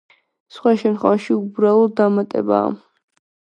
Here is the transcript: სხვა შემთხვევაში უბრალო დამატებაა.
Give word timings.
სხვა 0.55 0.73
შემთხვევაში 0.83 1.35
უბრალო 1.35 1.85
დამატებაა. 2.01 2.75